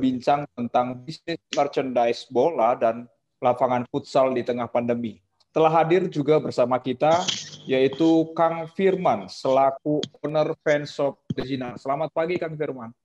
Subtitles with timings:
[0.00, 3.04] berbincang tentang bisnis merchandise bola dan
[3.36, 5.20] lapangan futsal di tengah pandemi.
[5.52, 7.20] Telah hadir juga bersama kita
[7.68, 11.76] yaitu Kang Firman selaku owner fanshop Dejina.
[11.76, 12.96] Selamat pagi Kang Firman.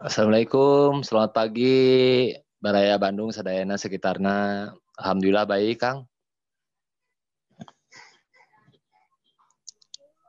[0.00, 1.76] Assalamualaikum, selamat pagi
[2.56, 4.72] Baraya Bandung, Sadayana sekitarnya.
[4.96, 6.08] Alhamdulillah baik Kang.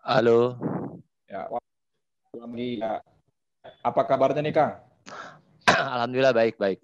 [0.04, 0.60] Halo.
[1.32, 3.00] Ya, ya.
[3.88, 4.92] Apa kabarnya nih Kang?
[5.82, 6.80] Alhamdulillah baik baik.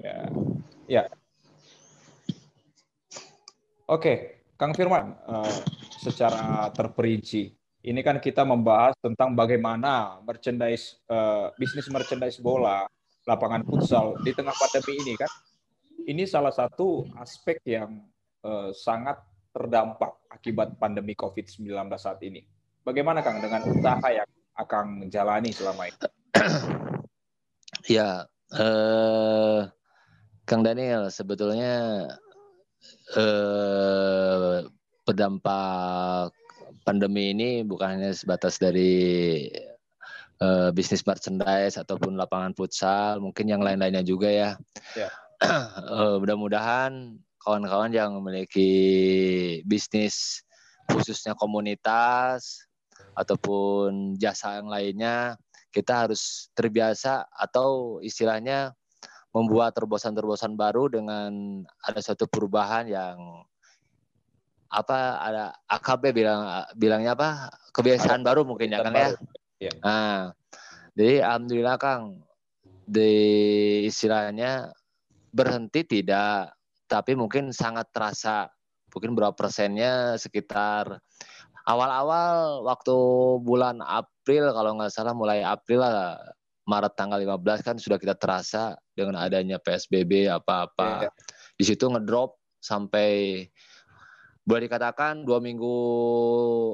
[0.00, 0.18] Ya.
[0.88, 1.04] Ya.
[3.90, 5.56] Oke, Kang Firman, uh,
[5.98, 7.50] secara terperinci,
[7.80, 12.86] ini kan kita membahas tentang bagaimana merchandise uh, bisnis merchandise bola,
[13.26, 15.30] lapangan futsal di tengah pandemi ini kan.
[16.06, 18.04] Ini salah satu aspek yang
[18.46, 21.66] uh, sangat terdampak akibat pandemi COVID-19
[21.98, 22.44] saat ini.
[22.86, 25.98] Bagaimana Kang dengan usaha yang akan menjalani selama ini?
[27.88, 29.60] Ya, eh,
[30.44, 32.04] Kang Daniel, sebetulnya
[33.16, 34.56] eh,
[35.06, 36.34] berdampak
[36.84, 39.46] pandemi ini bukan hanya sebatas dari
[40.40, 44.50] eh, bisnis merchandise ataupun lapangan futsal, mungkin yang lain-lainnya juga ya.
[44.98, 45.08] ya.
[45.96, 48.70] eh, mudah-mudahan kawan-kawan yang memiliki
[49.64, 50.44] bisnis
[50.90, 52.66] khususnya komunitas
[53.16, 55.38] ataupun jasa yang lainnya
[55.70, 58.74] kita harus terbiasa atau istilahnya
[59.30, 63.46] membuat terobosan-terobosan baru dengan ada suatu perubahan yang
[64.70, 66.46] apa ada AKB bilang
[66.78, 69.10] bilangnya apa kebiasaan ada, baru mungkin ya Kang ya.
[69.58, 69.72] ya.
[69.82, 70.18] Nah,
[70.94, 72.22] jadi alhamdulillah Kang
[72.86, 73.14] di
[73.86, 74.70] istilahnya
[75.30, 76.54] berhenti tidak
[76.90, 78.50] tapi mungkin sangat terasa
[78.90, 80.98] mungkin berapa persennya sekitar
[81.70, 82.96] awal-awal waktu
[83.46, 86.18] bulan April kalau nggak salah mulai April lah
[86.66, 91.10] Maret tanggal 15 kan sudah kita terasa dengan adanya PSBB apa-apa.
[91.10, 91.12] Yeah.
[91.58, 93.42] Di situ ngedrop sampai
[94.46, 95.76] boleh dikatakan dua minggu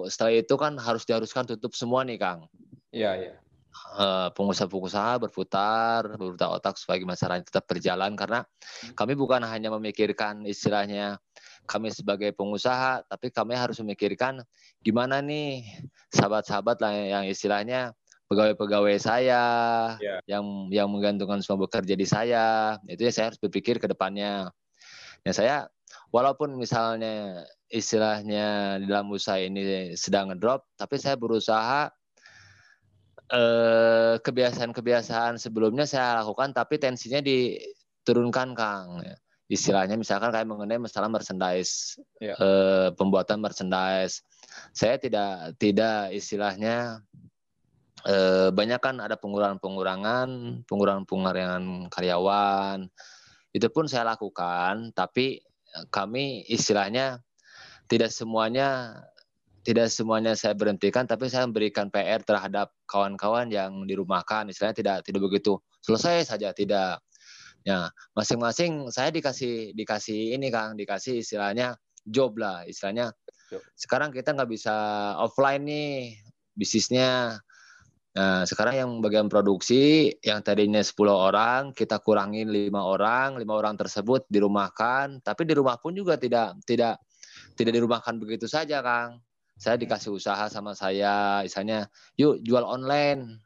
[0.08, 2.48] setelah itu kan harus diharuskan tutup semua nih Kang.
[2.92, 3.26] Iya, yeah, iya.
[3.32, 3.36] Yeah.
[3.96, 8.40] Uh, pengusaha-pengusaha berputar, berputar otak supaya masyarakat tetap berjalan karena
[8.96, 11.20] kami bukan hanya memikirkan istilahnya
[11.66, 14.40] kami sebagai pengusaha, tapi kami harus memikirkan
[14.80, 15.66] gimana nih
[16.14, 17.92] sahabat-sahabat lah yang istilahnya
[18.26, 19.42] pegawai-pegawai saya
[20.02, 20.18] yeah.
[20.26, 24.50] yang yang menggantungkan semua bekerja di saya, itu ya saya harus berpikir ke depannya.
[25.26, 25.56] Ya saya
[26.14, 31.90] walaupun misalnya istilahnya di dalam usaha ini sedang ngedrop, tapi saya berusaha
[33.30, 39.02] eh, kebiasaan-kebiasaan sebelumnya saya lakukan, tapi tensinya diturunkan, Kang.
[39.46, 42.34] Istilahnya misalkan kayak mengenai masalah merchandise, ya.
[42.34, 44.26] eh, pembuatan merchandise.
[44.74, 47.02] Saya tidak tidak istilahnya
[48.02, 52.90] eh, banyak kan ada pengurangan-pengurangan, pengurangan-pengurangan karyawan.
[53.54, 55.40] Itu pun saya lakukan, tapi
[55.92, 57.20] kami istilahnya
[57.86, 58.98] tidak semuanya
[59.66, 65.20] tidak semuanya saya berhentikan tapi saya memberikan PR terhadap kawan-kawan yang dirumahkan istilahnya tidak tidak
[65.26, 67.02] begitu selesai saja tidak
[67.66, 71.74] ya masing-masing saya dikasih dikasih ini Kang dikasih istilahnya
[72.06, 73.10] job lah istilahnya.
[73.74, 74.74] Sekarang kita nggak bisa
[75.18, 76.14] offline nih
[76.54, 77.42] bisnisnya.
[78.16, 83.76] Nah, sekarang yang bagian produksi yang tadinya 10 orang kita kurangin lima orang, lima orang
[83.76, 86.96] tersebut dirumahkan, tapi di rumah pun juga tidak tidak
[87.60, 89.20] tidak dirumahkan begitu saja, Kang.
[89.60, 93.40] Saya dikasih usaha sama saya, misalnya, yuk jual online.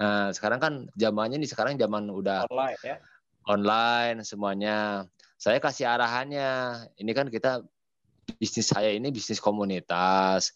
[0.00, 2.96] Nah, sekarang kan zamannya nih sekarang zaman udah online ya.
[3.48, 5.08] Online semuanya.
[5.40, 6.84] Saya kasih arahannya.
[7.00, 7.64] Ini kan kita
[8.36, 10.52] bisnis saya ini bisnis komunitas.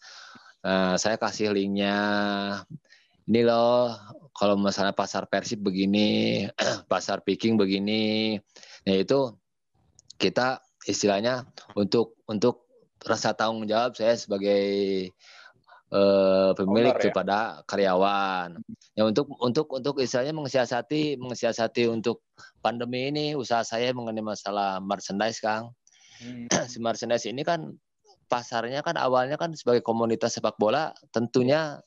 [0.65, 1.97] Nah, saya kasih linknya.
[3.25, 3.89] Ini loh,
[4.37, 6.45] kalau masalah pasar Persib begini,
[6.91, 8.37] pasar picking begini.
[8.85, 9.33] Nah, itu
[10.21, 12.69] kita istilahnya untuk untuk
[13.01, 14.61] rasa tanggung jawab saya sebagai
[15.93, 17.05] uh, pemilik Owner, ya?
[17.11, 17.37] kepada
[17.69, 18.49] karyawan.
[18.95, 22.25] Ya untuk untuk untuk istilahnya mensiasati mensiasati untuk
[22.63, 25.75] pandemi ini usaha saya mengenai masalah merchandise Kang.
[26.23, 26.47] Hmm.
[26.71, 27.75] si merchandise ini kan
[28.25, 31.77] pasarnya kan awalnya kan sebagai komunitas sepak bola tentunya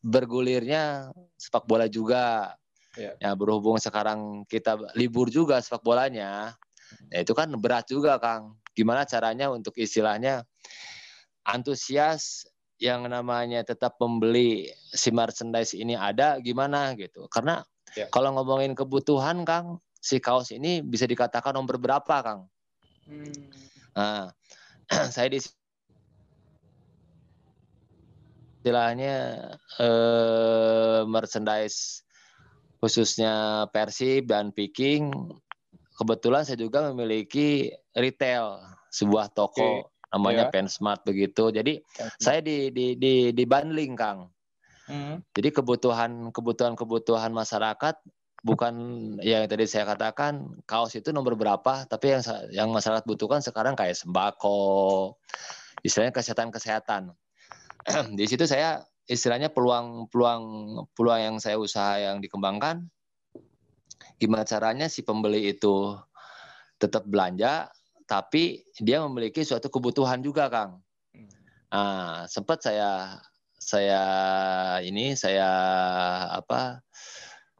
[0.00, 2.54] bergulirnya sepak bola juga.
[2.98, 3.14] Ya.
[3.22, 6.56] ya berhubung sekarang kita libur juga sepak bolanya.
[7.12, 10.46] Ya itu kan berat juga Kang gimana caranya untuk istilahnya
[11.42, 17.62] antusias yang namanya tetap membeli si merchandise ini ada gimana gitu karena
[17.98, 18.06] ya.
[18.14, 22.46] kalau ngomongin kebutuhan Kang si kaos ini bisa dikatakan nomor berapa Kang
[23.10, 23.50] hmm.
[23.98, 24.30] nah
[25.14, 25.42] saya di
[28.58, 29.14] istilahnya
[29.80, 32.04] eh, merchandise
[32.78, 35.10] khususnya Persib dan Viking.
[35.98, 38.62] Kebetulan saya juga memiliki retail
[38.94, 39.97] sebuah toko okay.
[40.12, 40.52] Namanya yeah.
[40.52, 41.52] Pensmart begitu.
[41.52, 42.20] Jadi Pensmart.
[42.20, 44.28] saya di di di di bundling Kang.
[44.88, 45.20] Mm.
[45.36, 48.00] Jadi kebutuhan kebutuhan kebutuhan masyarakat
[48.40, 48.74] bukan
[49.20, 52.22] yang tadi saya katakan kaos itu nomor berapa, tapi yang
[52.54, 55.18] yang masyarakat butuhkan sekarang kayak sembako,
[55.84, 57.02] istilahnya kesehatan kesehatan.
[58.18, 60.44] di situ saya istilahnya peluang-peluang
[60.92, 62.84] peluang yang saya usaha yang dikembangkan
[64.20, 65.96] gimana caranya si pembeli itu
[66.76, 67.72] tetap belanja
[68.08, 70.80] tapi dia memiliki suatu kebutuhan juga Kang.
[71.12, 71.28] Hmm.
[71.68, 73.20] Nah, sempat saya
[73.60, 74.02] saya
[74.80, 75.44] ini saya
[76.32, 76.80] apa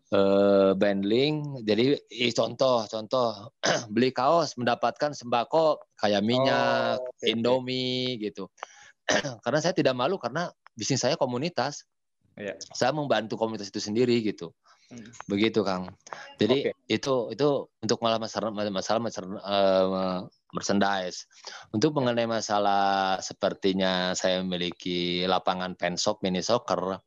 [0.09, 2.01] eh, bundling jadi
[2.33, 3.53] contoh contoh
[3.93, 7.37] beli kaos mendapatkan sembako kayak minyak, oh, okay.
[7.37, 8.49] Indomie gitu.
[9.45, 11.85] karena saya tidak malu karena bisnis saya komunitas.
[12.39, 12.55] Yeah.
[12.73, 14.55] Saya membantu komunitas itu sendiri gitu.
[15.29, 15.93] Begitu Kang.
[16.41, 16.75] Jadi okay.
[16.89, 17.49] itu itu
[17.85, 20.19] untuk malah masalah masalah, masalah uh,
[20.57, 21.29] merchandise.
[21.77, 27.05] Untuk mengenai masalah sepertinya saya memiliki lapangan pensop mini soccer,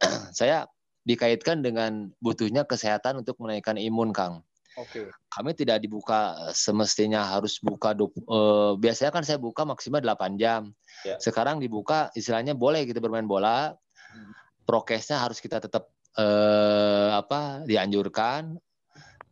[0.38, 0.68] saya
[1.04, 4.44] dikaitkan dengan butuhnya kesehatan untuk menaikkan imun Kang.
[4.76, 5.06] Oke.
[5.06, 5.08] Okay.
[5.30, 7.94] Kami tidak dibuka semestinya harus buka
[8.28, 10.76] uh, biasanya kan saya buka maksimal 8 jam.
[11.06, 11.16] Yeah.
[11.22, 13.72] Sekarang dibuka istilahnya boleh kita bermain bola.
[14.12, 14.32] Hmm.
[14.66, 18.58] Prokesnya harus kita tetap uh, apa dianjurkan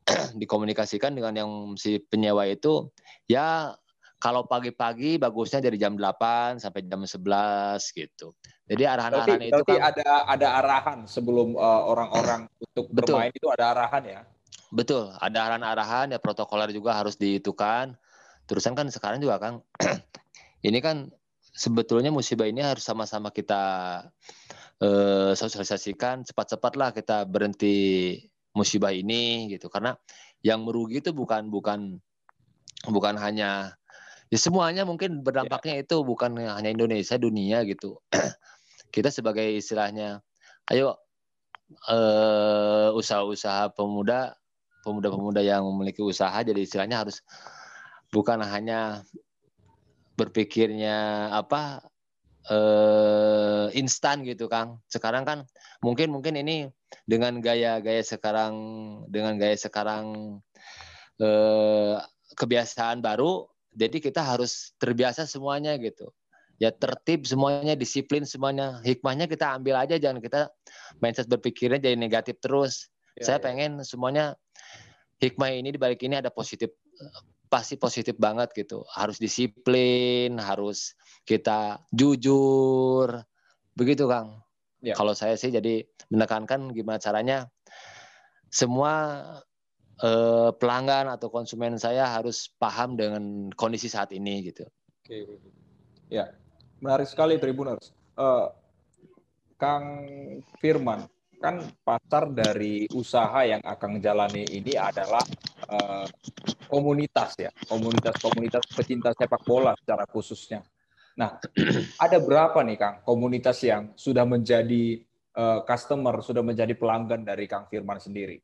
[0.40, 2.90] dikomunikasikan dengan yang si penyewa itu
[3.30, 3.74] ya
[4.22, 8.38] kalau pagi-pagi bagusnya dari jam 8 sampai jam 11 gitu.
[8.70, 13.42] Jadi arahan-arahan itu kan ada ada arahan sebelum uh, orang-orang untuk bermain Betul.
[13.42, 14.20] itu ada arahan ya.
[14.70, 17.98] Betul, ada arahan-arahan ya protokoler juga harus diitukan.
[18.46, 19.58] Terusan kan sekarang juga kan
[20.68, 21.10] ini kan
[21.52, 23.60] sebetulnya musibah ini harus sama-sama kita
[24.82, 28.18] eh, sosialisasikan cepat-cepatlah kita berhenti
[28.52, 29.96] musibah ini gitu karena
[30.42, 31.96] yang merugi itu bukan bukan
[32.90, 33.78] bukan hanya
[34.28, 35.82] ya semuanya mungkin berdampaknya ya.
[35.86, 38.02] itu bukan hanya Indonesia dunia gitu
[38.94, 40.20] kita sebagai istilahnya
[40.68, 40.98] ayo
[41.88, 44.34] eh, usaha-usaha pemuda
[44.82, 47.22] pemuda-pemuda yang memiliki usaha jadi istilahnya harus
[48.10, 49.06] bukan hanya
[50.18, 51.91] berpikirnya apa
[52.50, 54.82] eh, instan gitu Kang.
[54.90, 55.38] Sekarang kan
[55.84, 56.70] mungkin mungkin ini
[57.06, 58.54] dengan gaya-gaya sekarang
[59.10, 60.38] dengan gaya sekarang
[61.20, 61.96] eh,
[62.34, 66.12] kebiasaan baru jadi kita harus terbiasa semuanya gitu
[66.60, 70.46] ya tertib semuanya disiplin semuanya hikmahnya kita ambil aja jangan kita
[71.02, 73.44] mindset berpikirnya jadi negatif terus ya, saya ya.
[73.50, 74.38] pengen semuanya
[75.18, 76.70] hikmah ini di balik ini ada positif
[77.52, 78.80] pasti positif banget gitu.
[78.88, 80.96] Harus disiplin, harus
[81.28, 83.20] kita jujur.
[83.76, 84.40] Begitu, Kang.
[84.80, 84.96] Ya.
[84.96, 87.52] Kalau saya sih jadi menekankan gimana caranya
[88.48, 89.20] semua
[90.00, 94.64] eh, pelanggan atau konsumen saya harus paham dengan kondisi saat ini gitu.
[95.04, 95.38] Oke.
[96.08, 96.32] Ya.
[96.82, 97.94] Menarik sekali Tribuners.
[98.18, 98.50] Uh,
[99.54, 99.86] Kang
[100.58, 101.06] Firman,
[101.42, 105.26] kan pasar dari usaha yang akan jalani ini adalah
[105.66, 106.06] uh,
[106.70, 110.62] komunitas ya, komunitas-komunitas pecinta sepak bola secara khususnya.
[111.18, 111.42] Nah,
[112.04, 115.02] ada berapa nih Kang komunitas yang sudah menjadi
[115.34, 118.38] uh, customer, sudah menjadi pelanggan dari Kang Firman sendiri?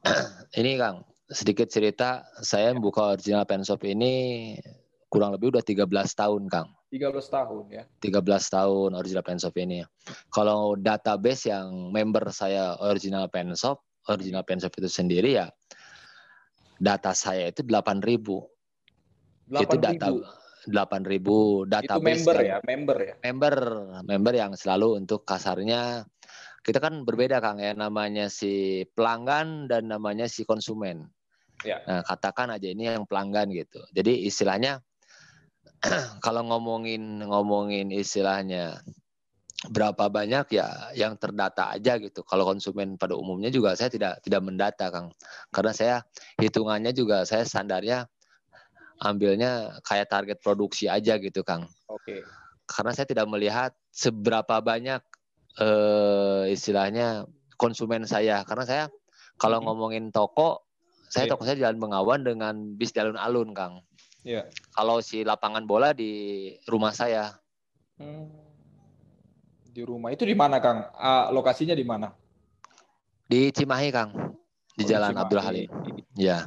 [0.58, 4.56] Ini Kang, sedikit cerita, saya membuka original pen shop ini
[5.06, 6.79] kurang lebih udah 13 tahun, Kang.
[6.90, 7.84] 13 tahun ya.
[8.02, 9.86] 13 tahun original pen shop ini.
[10.34, 13.78] Kalau database yang member saya original pen shop,
[14.10, 15.46] original pen shop itu sendiri ya
[16.80, 18.00] data saya itu 8000.
[19.50, 20.08] 8 itu data
[20.66, 21.94] 8000 database.
[21.94, 23.14] Itu member ya, member ya.
[23.22, 23.54] Member,
[24.02, 26.04] member yang selalu untuk kasarnya
[26.60, 31.08] kita kan berbeda Kang ya namanya si pelanggan dan namanya si konsumen.
[31.64, 31.80] Ya.
[31.84, 33.80] Nah, katakan aja ini yang pelanggan gitu.
[33.92, 34.80] Jadi istilahnya
[36.24, 38.80] kalau ngomongin ngomongin istilahnya
[39.68, 42.24] berapa banyak ya yang terdata aja gitu.
[42.24, 45.12] Kalau konsumen pada umumnya juga saya tidak tidak mendata Kang.
[45.52, 45.96] Karena saya
[46.40, 48.08] hitungannya juga saya standarnya
[49.00, 51.68] ambilnya kayak target produksi aja gitu Kang.
[51.92, 52.00] Oke.
[52.04, 52.20] Okay.
[52.64, 55.02] Karena saya tidak melihat seberapa banyak
[55.60, 57.28] eh, istilahnya
[57.60, 58.40] konsumen saya.
[58.48, 58.84] Karena saya
[59.36, 60.64] kalau ngomongin toko,
[61.12, 61.32] saya yeah.
[61.36, 63.84] toko saya jalan Bengawan dengan bis jalan alun Kang.
[64.20, 64.44] Yeah.
[64.76, 67.40] Kalau si lapangan bola di rumah saya.
[67.96, 68.28] Hmm.
[69.70, 70.92] Di rumah itu di mana Kang?
[70.92, 72.12] Uh, lokasinya di mana?
[73.24, 74.10] Di Cimahi Kang.
[74.76, 75.24] Di oh, Jalan Cimahi.
[75.24, 75.68] Abdul Halim.
[76.18, 76.44] Ya.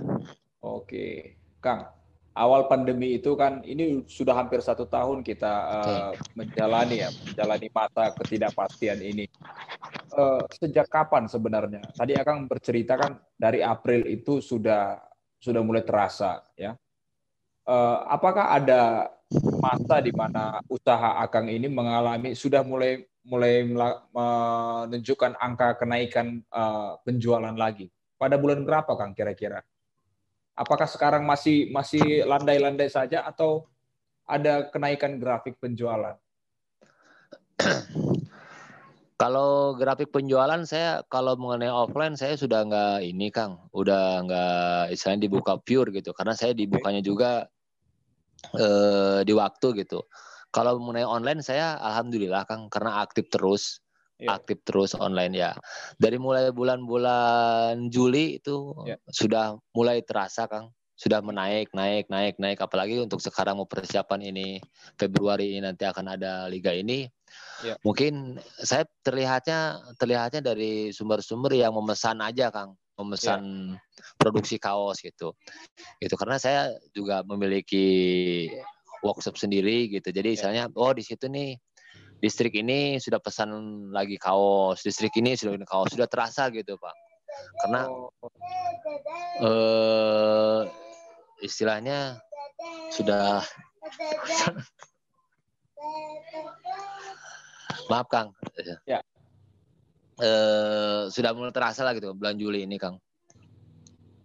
[0.62, 1.90] Oke, Kang.
[2.34, 8.10] Awal pandemi itu kan ini sudah hampir satu tahun kita uh, menjalani ya, menjalani masa
[8.18, 9.30] ketidakpastian ini.
[10.18, 11.86] uh, sejak kapan sebenarnya?
[11.94, 14.98] Tadi akan bercerita kan dari April itu sudah
[15.38, 16.74] sudah mulai terasa ya.
[17.64, 19.08] Uh, apakah ada
[19.64, 23.64] masa di mana usaha Akang ini mengalami sudah mulai mulai
[24.12, 27.88] menunjukkan angka kenaikan uh, penjualan lagi?
[28.20, 29.64] Pada bulan berapa Kang kira-kira?
[30.54, 33.66] Apakah sekarang masih masih landai-landai saja atau
[34.28, 36.20] ada kenaikan grafik penjualan?
[39.24, 45.32] Kalau grafik penjualan saya kalau mengenai offline saya sudah nggak ini Kang, udah nggak istilahnya
[45.32, 47.48] dibuka pure gitu karena saya dibukanya juga
[48.52, 50.04] eh, di waktu gitu.
[50.54, 53.82] Kalau mengenai online saya alhamdulillah Kang karena aktif terus
[54.22, 54.38] yeah.
[54.38, 55.52] aktif terus online ya.
[55.98, 59.00] Dari mulai bulan-bulan Juli itu yeah.
[59.10, 62.62] sudah mulai terasa Kang sudah menaik, naik, naik, naik.
[62.62, 64.62] Apalagi untuk sekarang mau persiapan ini
[64.96, 67.10] Februari ini nanti akan ada liga ini.
[67.66, 67.76] Ya.
[67.82, 73.78] Mungkin saya terlihatnya terlihatnya dari sumber-sumber yang memesan aja, Kang, memesan ya.
[74.18, 75.34] produksi kaos gitu.
[75.98, 78.50] Gitu karena saya juga memiliki
[79.02, 80.10] workshop sendiri gitu.
[80.14, 80.34] Jadi ya.
[80.36, 81.58] misalnya oh di situ nih
[82.24, 83.52] distrik ini sudah pesan
[83.92, 86.96] lagi kaos, distrik ini sudah kaos, sudah terasa gitu, Pak.
[87.66, 88.14] Karena oh.
[89.44, 90.62] eh
[91.44, 92.22] istilahnya
[92.94, 93.44] sudah
[97.92, 98.32] maaf Kang
[98.88, 99.04] ya
[100.18, 100.32] e,
[101.10, 102.98] sudah mulai terasa lah gitu bulan Juli ini Kang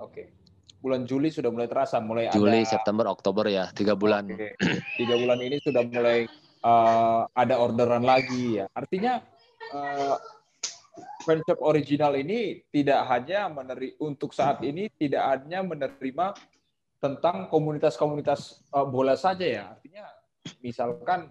[0.01, 0.23] oke
[0.79, 2.71] bulan Juli sudah mulai terasa mulai Juli ada...
[2.71, 4.57] September Oktober ya tiga bulan oke.
[4.99, 6.29] tiga bulan ini sudah mulai
[6.63, 9.23] uh, ada orderan lagi ya artinya
[9.75, 10.17] uh,
[11.23, 16.35] Friendship original ini tidak hanya meneri untuk saat ini tidak hanya menerima
[16.99, 19.65] tentang komunitas-komunitas uh, bola saja ya.
[19.77, 20.09] Artinya
[20.65, 21.31] misalkan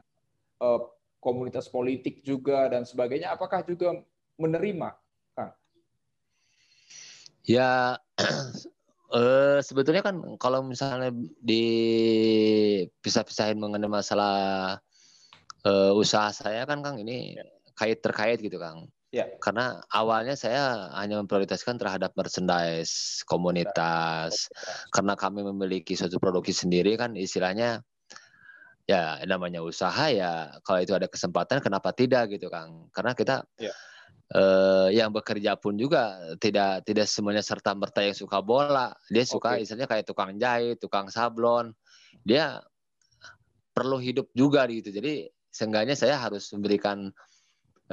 [0.62, 0.80] uh,
[1.20, 4.00] komunitas politik juga dan sebagainya apakah juga
[4.38, 4.94] menerima,
[5.34, 5.58] Kang?
[7.44, 7.98] Ya
[9.12, 14.78] uh, sebetulnya kan kalau misalnya dipisah-pisahin mengenai masalah
[15.66, 17.44] uh, usaha saya kan Kang ini ya.
[17.78, 18.90] kait terkait gitu Kang.
[19.16, 19.24] Ya.
[19.40, 24.52] Karena awalnya saya hanya memprioritaskan terhadap merchandise komunitas.
[24.92, 27.80] Karena kami memiliki suatu produksi sendiri kan istilahnya
[28.88, 32.92] ya namanya usaha ya kalau itu ada kesempatan kenapa tidak gitu Kang.
[32.92, 33.72] Karena kita ya.
[34.34, 38.92] Eh, yang bekerja pun juga tidak tidak semuanya serta merta yang suka bola.
[39.08, 39.64] Dia suka okay.
[39.64, 41.72] istilahnya kayak tukang jahit, tukang sablon.
[42.26, 42.60] Dia
[43.72, 44.90] perlu hidup juga gitu.
[44.90, 47.14] Jadi seenggaknya saya harus memberikan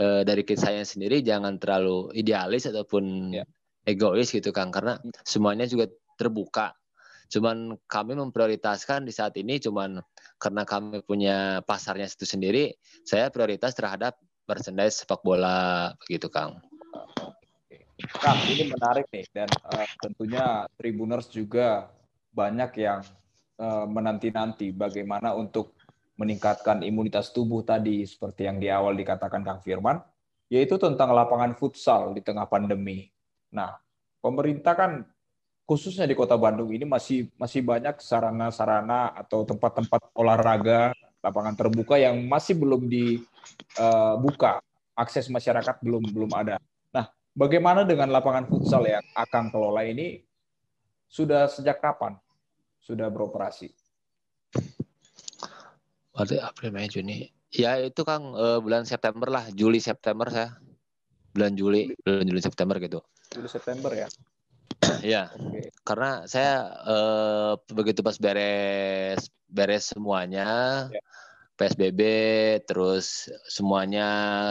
[0.00, 3.46] uh, dari saya sendiri jangan terlalu idealis ataupun yeah.
[3.84, 5.12] egois gitu Kang karena hmm.
[5.22, 6.72] semuanya juga terbuka.
[7.28, 9.98] Cuman kami memprioritaskan di saat ini cuman
[10.36, 16.60] karena kami punya pasarnya itu sendiri, saya prioritas terhadap merchandise sepak bola begitu Kang.
[18.20, 21.88] Kang, ini menarik nih dan uh, tentunya Tribuners juga
[22.34, 23.00] banyak yang
[23.58, 25.72] uh, menanti-nanti bagaimana untuk
[26.14, 29.98] meningkatkan imunitas tubuh tadi seperti yang di awal dikatakan Kang Firman,
[30.50, 33.10] yaitu tentang lapangan futsal di tengah pandemi.
[33.50, 33.74] Nah,
[34.22, 34.92] pemerintah kan
[35.64, 40.92] khususnya di Kota Bandung ini masih masih banyak sarana-sarana atau tempat-tempat olahraga
[41.24, 42.84] lapangan terbuka yang masih belum
[43.74, 44.62] dibuka,
[44.94, 46.56] akses masyarakat belum belum ada.
[46.94, 50.22] Nah, bagaimana dengan lapangan futsal yang akan kelola ini
[51.10, 52.18] sudah sejak kapan
[52.78, 53.72] sudah beroperasi?
[56.14, 57.26] Berarti April, Mei, Juni.
[57.54, 60.54] Ya itu Kang uh, bulan September lah, Juli September saya.
[61.34, 63.02] Bulan Juli, bulan Juli September gitu.
[63.34, 64.06] Juli September ya.
[65.02, 65.22] ya.
[65.34, 65.74] Okay.
[65.82, 71.02] Karena saya uh, begitu pas beres beres semuanya yeah.
[71.54, 72.00] PSBB
[72.66, 74.08] terus semuanya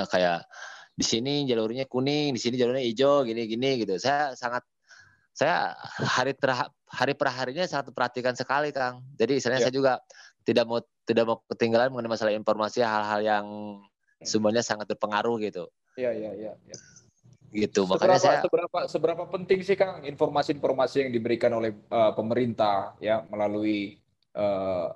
[0.08, 0.48] kayak
[0.94, 3.98] di sini jalurnya kuning, di sini jalurnya hijau, gini-gini gitu.
[3.98, 4.62] Saya sangat
[5.34, 6.54] saya hari ter
[6.86, 9.02] hari per harinya sangat perhatikan sekali, Kang.
[9.18, 9.70] Jadi istilahnya yeah.
[9.70, 9.94] saya juga
[10.46, 13.46] tidak mau tidak mau ketinggalan mengenai masalah informasi hal-hal yang
[14.22, 15.66] semuanya sangat berpengaruh gitu.
[15.98, 16.54] Iya iya iya.
[16.70, 16.78] Ya.
[17.54, 22.98] Gitu seberapa, makanya saya seberapa seberapa penting sih Kang informasi-informasi yang diberikan oleh uh, pemerintah
[23.02, 24.03] ya melalui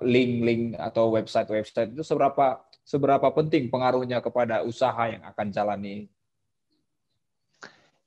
[0.02, 6.10] link-link uh, atau website-website itu seberapa seberapa penting pengaruhnya kepada usaha yang akan jalani?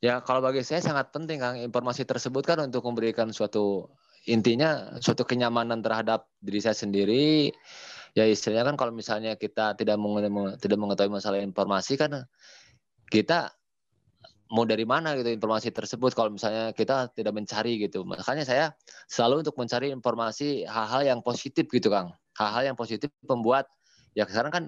[0.01, 1.61] Ya, kalau bagi saya sangat penting Kang.
[1.61, 3.85] Informasi tersebut kan untuk memberikan suatu
[4.25, 7.53] intinya suatu kenyamanan terhadap diri saya sendiri.
[8.11, 9.95] Ya istilahnya kan kalau misalnya kita tidak
[10.59, 12.27] tidak mengetahui masalah informasi kan
[13.07, 13.55] kita
[14.51, 18.65] mau dari mana gitu informasi tersebut kalau misalnya kita tidak mencari gitu makanya saya
[19.07, 23.71] selalu untuk mencari informasi hal-hal yang positif gitu kang hal-hal yang positif membuat
[24.11, 24.63] ya sekarang kan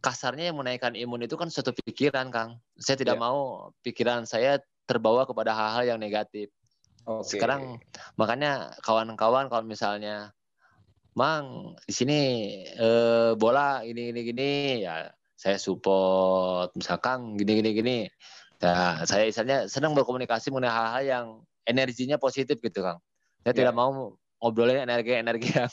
[0.00, 2.56] kasarnya yang menaikkan imun itu kan suatu pikiran, Kang.
[2.80, 3.24] Saya tidak yeah.
[3.28, 3.38] mau
[3.84, 4.58] pikiran saya
[4.88, 6.48] terbawa kepada hal-hal yang negatif.
[7.04, 7.36] Okay.
[7.36, 7.78] Sekarang
[8.16, 10.32] makanya kawan-kawan kalau misalnya
[11.10, 12.20] Mang di sini
[12.64, 14.50] eh, bola ini gini gini
[14.86, 17.96] ya saya support misalkan gini gini gini
[18.60, 21.26] Nah, saya misalnya senang berkomunikasi mengenai hal-hal yang
[21.64, 23.00] energinya positif gitu, Kang.
[23.40, 23.58] Saya yeah.
[23.64, 25.72] tidak mau ngobrolin energi-energi yang,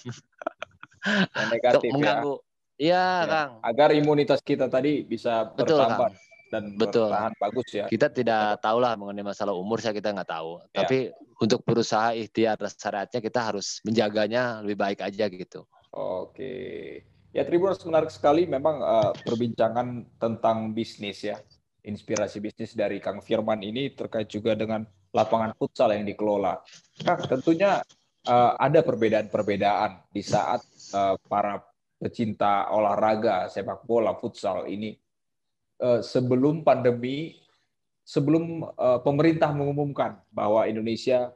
[1.35, 1.93] yang negatif ya.
[1.93, 2.35] mengganggu.
[2.79, 3.27] Iya, ya.
[3.27, 3.51] Kang.
[3.67, 6.15] Agar imunitas kita tadi bisa Betul, bertambah Kang.
[6.47, 7.11] dan Betul.
[7.11, 7.85] bertahan bagus ya.
[7.91, 10.63] Kita tidak tahu lah mengenai masalah umur, saya kita nggak tahu.
[10.71, 10.87] Ya.
[10.87, 11.11] Tapi
[11.43, 15.67] untuk berusaha ikhtiar syariatnya kita harus menjaganya lebih baik aja gitu.
[15.91, 16.55] Oke.
[17.35, 21.37] Ya Tribuners menarik sekali memang uh, perbincangan tentang bisnis ya
[21.87, 24.83] inspirasi bisnis dari Kang Firman ini terkait juga dengan
[25.15, 26.59] lapangan futsal yang dikelola.
[26.99, 27.79] Kang, tentunya
[28.27, 31.63] uh, ada perbedaan-perbedaan di saat uh, para
[31.97, 34.93] pecinta olahraga sepak bola futsal ini
[35.81, 37.39] uh, sebelum pandemi,
[38.03, 41.31] sebelum uh, pemerintah mengumumkan bahwa Indonesia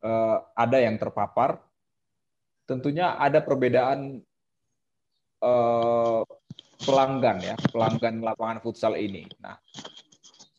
[0.00, 1.60] uh, ada yang terpapar,
[2.64, 4.22] tentunya ada perbedaan
[6.84, 9.28] pelanggan ya, pelanggan lapangan futsal ini.
[9.40, 9.56] Nah,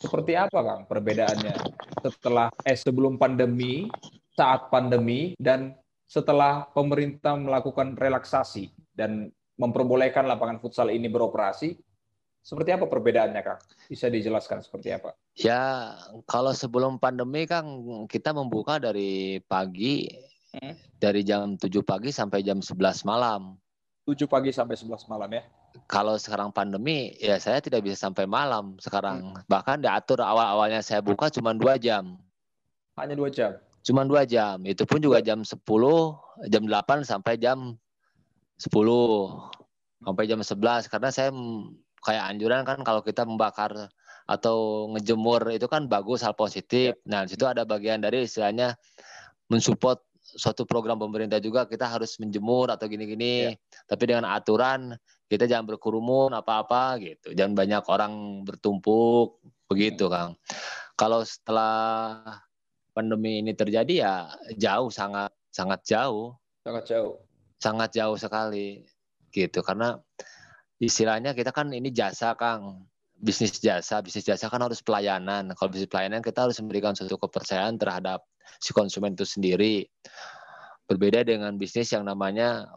[0.01, 1.55] seperti apa Kang perbedaannya
[2.01, 3.89] setelah eh sebelum pandemi,
[4.33, 5.77] saat pandemi dan
[6.09, 11.77] setelah pemerintah melakukan relaksasi dan memperbolehkan lapangan futsal ini beroperasi,
[12.41, 13.61] seperti apa perbedaannya, Kang?
[13.85, 15.13] Bisa dijelaskan seperti apa?
[15.37, 15.93] Ya,
[16.25, 17.69] kalau sebelum pandemi, Kang,
[18.09, 20.09] kita membuka dari pagi,
[20.57, 20.97] hmm?
[20.97, 23.55] dari jam 7 pagi sampai jam 11 malam.
[24.09, 25.45] 7 pagi sampai 11 malam ya?
[25.87, 29.47] Kalau sekarang pandemi ya saya tidak bisa sampai malam sekarang hmm.
[29.47, 32.19] bahkan diatur awal-awalnya saya buka cuma dua jam
[32.99, 35.57] hanya dua jam cuma dua jam itu pun juga jam 10
[36.53, 37.73] jam 8 sampai jam
[38.61, 38.69] 10
[40.05, 41.29] sampai jam 11 karena saya
[42.01, 43.89] kayak anjuran kan kalau kita membakar
[44.29, 46.95] atau ngejemur itu kan bagus hal positif.
[47.03, 47.09] Ya.
[47.09, 48.79] Nah, situ ada bagian dari istilahnya
[49.51, 49.99] mensupport
[50.35, 53.51] suatu program pemerintah juga kita harus menjemur atau gini-gini.
[53.51, 53.59] Ya.
[53.87, 54.95] Tapi dengan aturan
[55.31, 57.31] kita jangan berkerumun apa-apa gitu.
[57.31, 59.39] Jangan banyak orang bertumpuk
[59.71, 60.35] begitu Kang.
[60.99, 62.19] Kalau setelah
[62.91, 64.15] pandemi ini terjadi ya
[64.59, 66.35] jauh sangat sangat jauh.
[66.67, 67.15] Sangat jauh.
[67.59, 68.83] Sangat jauh sekali
[69.31, 69.63] gitu.
[69.63, 69.95] Karena
[70.83, 72.87] istilahnya kita kan ini jasa Kang.
[73.21, 75.53] Bisnis jasa bisnis jasa kan harus pelayanan.
[75.53, 78.25] Kalau bisnis pelayanan kita harus memberikan suatu kepercayaan terhadap
[78.59, 79.87] si konsumen itu sendiri
[80.89, 82.67] berbeda dengan bisnis yang namanya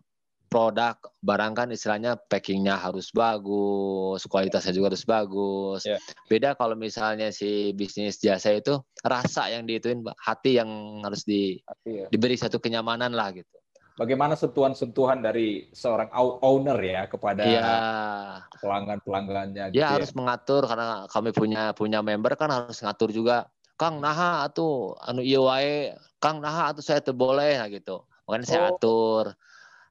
[0.55, 5.83] produk barang kan istilahnya packingnya harus bagus, kualitasnya juga harus bagus.
[5.83, 5.99] Yeah.
[6.31, 12.07] Beda kalau misalnya si bisnis jasa itu rasa yang diituin, hati yang harus di hati,
[12.07, 12.07] ya.
[12.07, 13.51] diberi satu kenyamanan lah gitu.
[13.99, 16.11] Bagaimana sentuhan-sentuhan dari seorang
[16.43, 18.43] owner ya kepada yeah.
[18.63, 19.75] pelanggan-pelanggannya?
[19.75, 23.51] Gitu ya, ya harus mengatur karena kami punya punya member kan harus ngatur juga.
[23.75, 28.07] Kang naha atau anu iya Kang naha atau saya terboleh nah gitu.
[28.25, 28.79] Makanya saya oh.
[28.79, 29.25] atur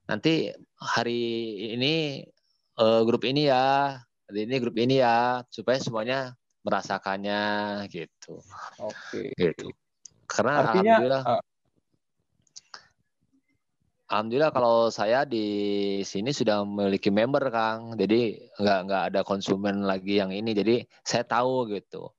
[0.07, 1.21] nanti hari
[1.75, 2.23] ini
[2.79, 6.19] uh, grup ini ya, hari ini grup ini ya, supaya semuanya
[6.63, 7.43] merasakannya
[7.91, 8.39] gitu.
[8.79, 9.31] Oke.
[9.35, 9.71] Gitu.
[10.27, 11.23] Karena Artinya, alhamdulillah.
[11.27, 11.43] Uh,
[14.13, 15.47] Alhamdulillah kalau saya di
[16.05, 21.25] sini sudah memiliki member Kang, jadi nggak nggak ada konsumen lagi yang ini, jadi saya
[21.25, 22.13] tahu gitu.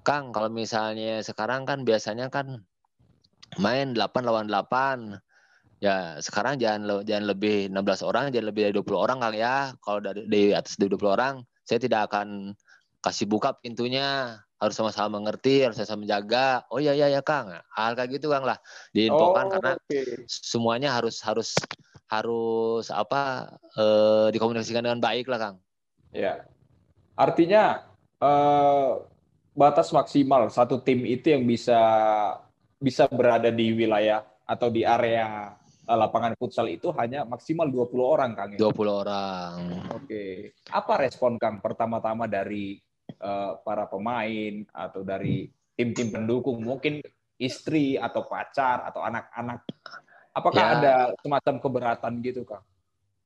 [0.00, 2.64] Kang, kalau misalnya sekarang kan biasanya kan
[3.58, 5.20] main 8 lawan 8
[5.80, 9.72] Ya, sekarang jangan jangan lebih 16 orang, jangan lebih dari 20 orang Kang ya.
[9.80, 12.52] Kalau dari di atas dari 20 orang, saya tidak akan
[13.00, 14.36] kasih buka pintunya.
[14.60, 16.68] Harus sama-sama mengerti, harus sama menjaga.
[16.68, 17.48] Oh iya iya ya Kang.
[17.48, 18.60] Hal kayak gitu Kang lah.
[18.92, 20.28] Diinfokan oh, karena okay.
[20.28, 21.56] semuanya harus harus
[22.12, 25.56] harus apa eh, dikomunikasikan dengan baik lah Kang.
[26.12, 26.44] Ya.
[27.16, 27.88] Artinya
[28.20, 29.00] eh,
[29.52, 31.80] batas maksimal satu tim itu yang bisa
[32.80, 35.54] bisa berada di wilayah atau di area
[35.90, 38.54] Eh, lapangan futsal itu hanya maksimal 20 orang, Kang.
[38.54, 38.94] 20 ya?
[38.94, 39.54] orang.
[39.98, 40.54] Oke.
[40.70, 42.78] Apa respon Kang pertama-tama dari
[43.18, 46.62] uh, para pemain atau dari tim-tim pendukung?
[46.62, 47.02] Mungkin
[47.42, 49.66] istri atau pacar atau anak-anak.
[50.30, 50.70] Apakah ya.
[50.78, 50.94] ada
[51.26, 52.62] semacam keberatan gitu, Kang?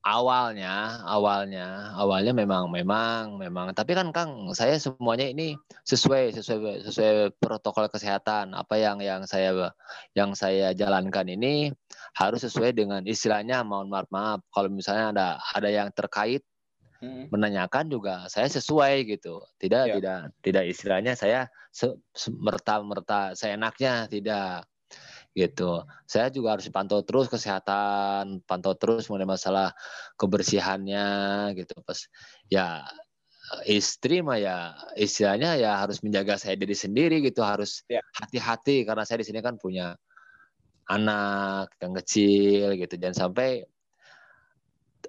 [0.04, 3.72] Awalnya awalnya awalnya memang memang memang.
[3.72, 5.56] Tapi kan Kang saya semuanya ini
[5.88, 8.52] sesuai sesuai sesuai protokol kesehatan.
[8.52, 9.72] Apa yang yang saya
[10.12, 11.72] yang saya jalankan ini
[12.14, 14.44] harus sesuai dengan istilahnya mohon maaf maaf.
[14.52, 16.44] Kalau misalnya ada ada yang terkait
[17.00, 17.32] hmm.
[17.32, 19.40] menanyakan juga saya sesuai gitu.
[19.56, 19.94] Tidak ya.
[19.96, 21.88] tidak tidak istilahnya saya se,
[22.28, 24.68] merta merta seenaknya tidak
[25.34, 25.82] gitu.
[26.06, 29.74] Saya juga harus pantau terus kesehatan, pantau terus mengenai masalah
[30.14, 31.06] kebersihannya
[31.58, 31.74] gitu.
[31.82, 31.98] Pas
[32.48, 32.86] ya
[33.66, 34.56] istri mah ya
[34.94, 38.00] istilahnya ya harus menjaga saya diri sendiri gitu, harus ya.
[38.16, 39.98] hati-hati karena saya di sini kan punya
[40.88, 42.94] anak yang kecil gitu.
[42.94, 43.66] Jangan sampai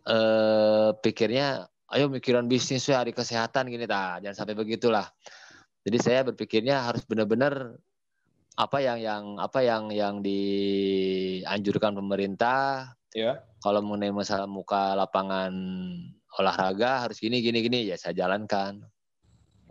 [0.10, 5.06] eh, pikirnya ayo mikiran bisnis ya hari kesehatan gini ta jangan sampai begitulah
[5.86, 7.78] jadi saya berpikirnya harus benar-benar
[8.56, 12.96] apa yang yang apa yang yang dianjurkan pemerintah.
[13.16, 15.50] Ya kalau mengenai masalah muka lapangan
[16.38, 18.78] olahraga harus gini gini gini ya saya jalankan.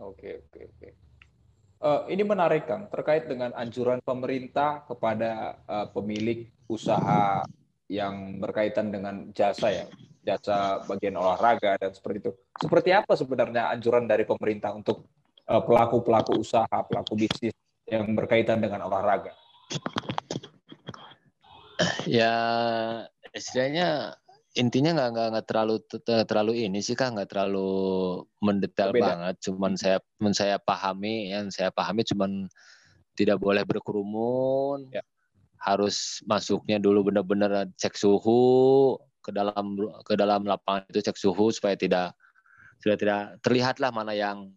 [0.03, 0.89] Oke oke oke.
[1.79, 7.47] Uh, ini menarik kang terkait dengan anjuran pemerintah kepada uh, pemilik usaha
[7.87, 9.85] yang berkaitan dengan jasa ya
[10.27, 12.31] jasa bagian olahraga dan seperti itu.
[12.59, 15.07] Seperti apa sebenarnya anjuran dari pemerintah untuk
[15.47, 17.55] uh, pelaku pelaku usaha pelaku bisnis
[17.89, 19.33] yang berkaitan dengan olahraga?
[22.05, 22.33] Ya
[23.33, 24.15] istilahnya
[24.55, 25.75] intinya nggak nggak nggak terlalu
[26.23, 29.03] terlalu ini sih kan nggak terlalu mendetail Beda.
[29.03, 32.47] banget cuman saya cuman saya pahami yang saya pahami cuman
[33.19, 35.03] tidak boleh berkerumun ya.
[35.59, 39.75] harus masuknya dulu benar-benar cek suhu ke dalam
[40.07, 42.15] ke dalam lapangan itu cek suhu supaya tidak
[42.79, 44.55] sudah tidak terlihat lah mana yang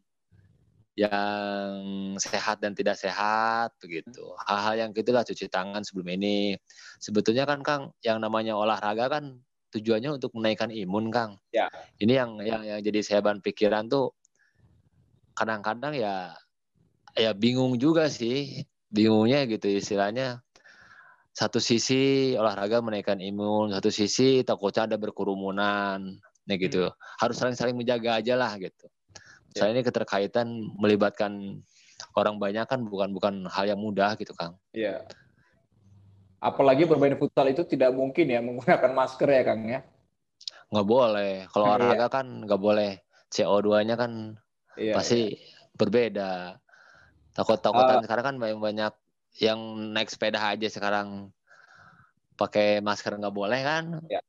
[0.98, 1.78] yang
[2.18, 4.34] sehat dan tidak sehat begitu.
[4.50, 6.58] Hal-hal yang gitulah cuci tangan sebelum ini.
[6.98, 9.38] Sebetulnya kan Kang, yang namanya olahraga kan
[9.70, 11.38] tujuannya untuk menaikkan imun Kang.
[11.54, 11.70] Ya.
[12.02, 14.10] Ini yang yang yang jadi saya bahan pikiran tuh
[15.38, 16.34] kadang-kadang ya
[17.14, 18.66] ya bingung juga sih.
[18.90, 20.42] Bingungnya gitu istilahnya.
[21.30, 26.18] Satu sisi olahraga menaikkan imun, satu sisi takutnya ada berkerumunan.
[26.18, 26.90] Nah gitu.
[26.90, 26.98] Hmm.
[27.22, 28.90] Harus saling-saling menjaga aja lah gitu
[29.56, 31.62] saya ini keterkaitan melibatkan
[32.14, 34.58] orang banyak kan bukan bukan hal yang mudah gitu Kang.
[34.74, 35.06] Iya.
[36.38, 39.80] Apalagi bermain futsal itu tidak mungkin ya menggunakan masker ya Kang ya.
[40.70, 41.32] Nggak boleh.
[41.50, 41.72] Kalau iya.
[41.74, 42.92] olahraga kan nggak boleh.
[43.28, 44.40] CO2-nya kan
[44.80, 45.40] iya, pasti iya.
[45.76, 46.56] berbeda.
[47.36, 48.94] Takut-takutan uh, sekarang kan banyak banyak
[49.38, 49.60] yang
[49.92, 51.28] naik sepeda aja sekarang
[52.40, 54.00] pakai masker nggak boleh kan?
[54.08, 54.24] Ya.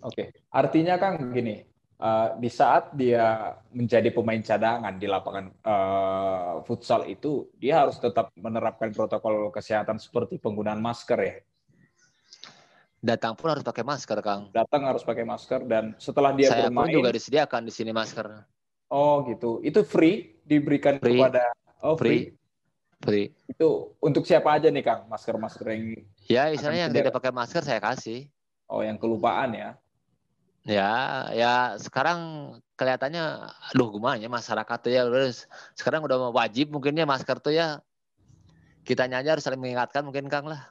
[0.00, 1.60] Oke, artinya Kang gini,
[2.00, 8.32] uh, di saat dia menjadi pemain cadangan di lapangan uh, futsal itu dia harus tetap
[8.34, 11.36] menerapkan protokol kesehatan seperti penggunaan masker ya.
[13.00, 14.52] Datang pun harus pakai masker, Kang.
[14.52, 18.28] Datang harus pakai masker dan setelah dia Saya bermain pun juga disediakan di sini masker.
[18.92, 19.64] Oh, gitu.
[19.64, 21.16] Itu free diberikan free.
[21.16, 21.48] kepada
[21.80, 22.36] Oh, free.
[23.00, 23.32] Free.
[23.48, 25.08] Itu untuk siapa aja nih, Kang?
[25.08, 25.82] Masker-masker yang
[26.28, 28.28] Ya, misalnya yang tidak pakai masker saya kasih.
[28.68, 29.80] Oh, yang kelupaan ya.
[30.70, 35.02] Ya, ya sekarang kelihatannya, aduh gimana ya masyarakat tuh ya,
[35.74, 37.82] sekarang udah wajib mungkinnya masker tuh ya,
[38.86, 40.70] kita aja harus saling mengingatkan mungkin Kang lah.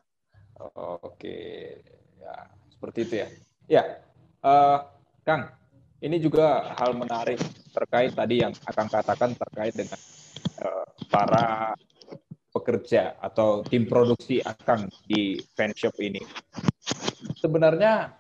[1.04, 1.84] Oke,
[2.16, 3.28] ya seperti itu ya.
[3.68, 3.84] Ya,
[4.40, 4.88] uh,
[5.28, 5.52] Kang,
[6.00, 7.44] ini juga hal menarik
[7.76, 10.00] terkait tadi yang akan katakan terkait dengan
[10.64, 11.76] uh, para
[12.56, 16.24] pekerja atau tim produksi akan di fanshop ini.
[17.36, 18.19] Sebenarnya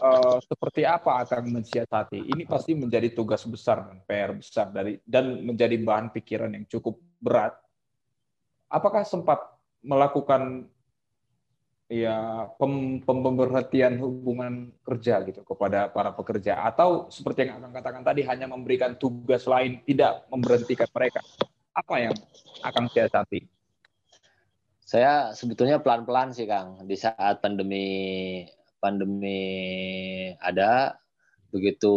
[0.00, 2.32] uh, seperti apa akan mensiasati?
[2.32, 7.54] Ini pasti menjadi tugas besar PR besar dari dan menjadi bahan pikiran yang cukup berat.
[8.66, 9.40] Apakah sempat
[9.84, 10.68] melakukan
[11.90, 13.02] ya pem,
[14.00, 16.64] hubungan kerja gitu kepada para pekerja?
[16.64, 21.20] Atau seperti yang akan katakan tadi hanya memberikan tugas lain tidak memberhentikan mereka?
[21.76, 22.14] Apa yang
[22.66, 23.46] akan siasati?
[24.90, 26.82] Saya sebetulnya pelan-pelan sih Kang.
[26.82, 28.42] Di saat pandemi
[28.80, 30.96] pandemi ada,
[31.52, 31.94] begitu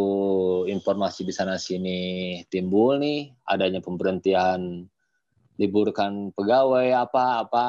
[0.68, 4.86] informasi di sana sini timbul nih, adanya pemberhentian
[5.58, 7.68] liburkan pegawai apa apa,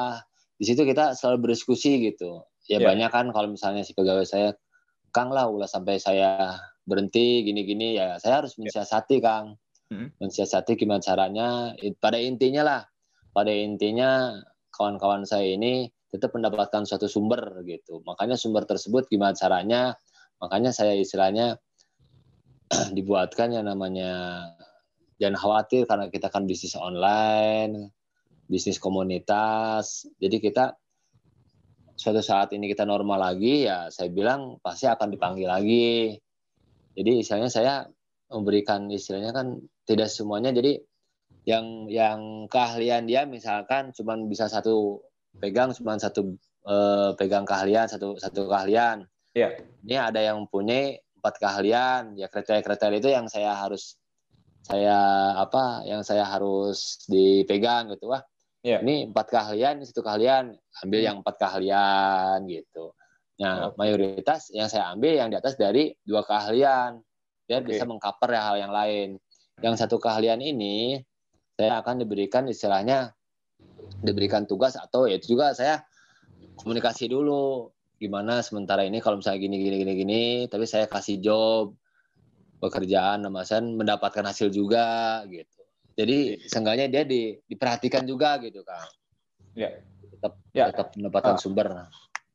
[0.59, 2.43] di situ kita selalu berdiskusi gitu.
[2.65, 2.91] Ya yeah.
[2.91, 4.57] banyak kan kalau misalnya si pegawai saya,
[5.13, 8.65] Kang lah ulah sampai saya berhenti gini-gini ya saya harus ya.
[8.65, 9.55] mensiasati Kang.
[9.93, 10.17] Mm-hmm.
[10.17, 11.77] Mensiasati gimana caranya.
[12.01, 12.81] Pada intinya lah,
[13.37, 14.33] pada intinya
[14.73, 18.01] kawan-kawan saya ini tetap mendapatkan suatu sumber gitu.
[18.05, 19.95] Makanya sumber tersebut gimana caranya?
[20.39, 21.57] Makanya saya istilahnya
[22.97, 24.41] dibuatkan yang namanya
[25.19, 27.91] jangan khawatir karena kita kan bisnis online,
[28.47, 30.05] bisnis komunitas.
[30.19, 30.75] Jadi kita
[31.95, 36.15] suatu saat ini kita normal lagi ya saya bilang pasti akan dipanggil lagi.
[36.95, 37.73] Jadi istilahnya saya
[38.31, 40.81] memberikan istilahnya kan tidak semuanya jadi
[41.45, 45.05] yang yang keahlian dia misalkan cuma bisa satu
[45.39, 46.35] pegang cuma satu
[46.67, 49.05] uh, pegang keahlian satu satu keahlian.
[49.35, 49.59] Iya.
[49.83, 52.15] Ini ada yang punya empat keahlian.
[52.15, 53.99] Ya kriteria-kriteria itu yang saya harus
[54.65, 54.97] saya
[55.37, 58.25] apa yang saya harus dipegang gitu wah
[58.65, 58.81] Yeah.
[58.81, 61.05] Ini empat keahlian, ini satu keahlian, ambil hmm.
[61.05, 62.97] yang empat keahlian gitu.
[63.37, 63.77] Nah, okay.
[63.77, 66.97] mayoritas yang saya ambil yang di atas dari dua keahlian,
[67.45, 67.69] biar okay.
[67.69, 69.21] bisa mengcover ya hal yang lain.
[69.61, 70.97] Yang satu keahlian ini
[71.53, 73.13] saya akan diberikan istilahnya
[74.01, 75.83] diberikan tugas atau ya itu juga saya
[76.59, 81.75] komunikasi dulu gimana sementara ini kalau misalnya gini gini gini gini tapi saya kasih job
[82.59, 85.61] pekerjaan namasan mendapatkan hasil juga gitu
[85.95, 88.91] jadi seenggaknya dia di, diperhatikan juga gitu kang
[89.55, 89.71] ya
[90.11, 90.71] tetap ya.
[90.71, 91.39] tetap mendapatkan ah.
[91.39, 91.87] sumber oke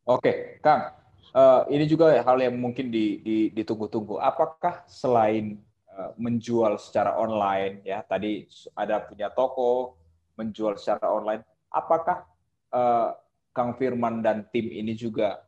[0.08, 0.36] okay.
[0.64, 0.96] kang
[1.36, 5.60] uh, ini juga hal yang mungkin di, di, ditunggu-tunggu apakah selain
[5.92, 9.99] uh, menjual secara online ya tadi ada punya toko
[10.40, 12.24] menjual secara online apakah
[12.72, 13.12] uh,
[13.50, 15.42] Kang Firman dan tim ini juga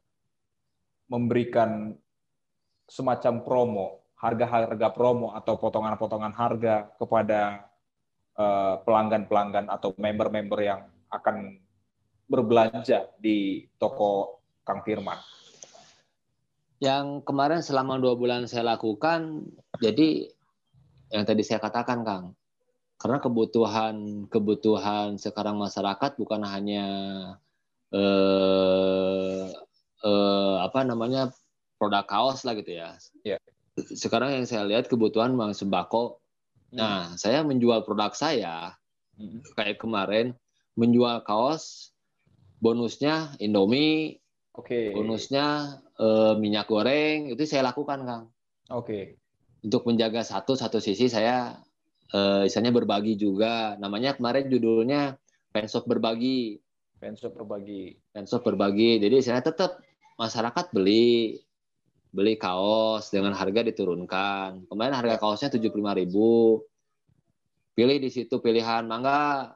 [1.07, 1.95] memberikan
[2.91, 3.87] semacam promo,
[4.19, 7.69] harga-harga promo atau potongan-potongan harga kepada
[8.37, 10.81] eh, pelanggan-pelanggan atau member-member yang
[11.13, 11.57] akan
[12.27, 15.21] berbelanja di toko Kang Firman?
[16.83, 19.47] Yang kemarin selama dua bulan saya lakukan,
[19.79, 20.27] jadi
[21.13, 22.25] yang tadi saya katakan Kang,
[23.03, 26.87] karena kebutuhan kebutuhan sekarang masyarakat bukan hanya
[27.91, 29.51] eh,
[30.07, 31.35] eh, apa namanya
[31.83, 32.95] produk kaos lah gitu ya.
[33.27, 33.43] Yeah.
[33.75, 36.23] Sekarang yang saya lihat kebutuhan bang sembako.
[36.71, 36.79] Hmm.
[36.79, 38.79] Nah, saya menjual produk saya
[39.19, 39.51] hmm.
[39.59, 40.39] kayak kemarin
[40.79, 41.91] menjual kaos,
[42.63, 44.23] bonusnya Indomie.
[44.55, 44.95] Okay.
[44.95, 48.25] Bonusnya eh, minyak goreng itu saya lakukan kang.
[48.71, 48.87] Oke.
[48.87, 49.05] Okay.
[49.67, 51.59] Untuk menjaga satu satu sisi saya
[52.13, 53.77] eh, misalnya berbagi juga.
[53.81, 55.17] Namanya kemarin judulnya
[55.53, 56.57] Pensop berbagi.
[56.97, 57.93] Pensop berbagi.
[58.09, 58.97] Pensop berbagi.
[58.97, 59.85] Jadi saya tetap
[60.17, 61.37] masyarakat beli
[62.09, 64.65] beli kaos dengan harga diturunkan.
[64.73, 66.09] Kemarin harga kaosnya 75.000.
[67.77, 69.53] Pilih di situ pilihan mangga.